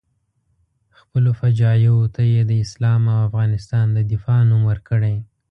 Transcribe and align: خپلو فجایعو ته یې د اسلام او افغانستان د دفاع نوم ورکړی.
خپلو 0.99 1.29
فجایعو 1.39 2.01
ته 2.15 2.21
یې 2.31 2.41
د 2.49 2.51
اسلام 2.65 3.01
او 3.13 3.17
افغانستان 3.27 3.85
د 3.93 3.97
دفاع 4.11 4.39
نوم 4.49 4.61
ورکړی. 4.71 5.15